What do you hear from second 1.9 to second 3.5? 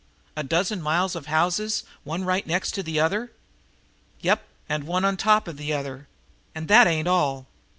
one right next to the other?"